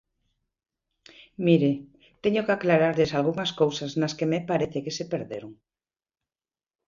Mire, 1.45 1.71
teño 2.23 2.41
que 2.45 2.53
aclararlles 2.57 3.11
algunhas 3.13 3.51
cousas 3.61 3.91
nas 4.01 4.15
que 4.17 4.29
me 4.31 4.39
parece 4.49 4.79
que 4.85 4.95
se 4.97 5.05
perderon. 5.13 5.51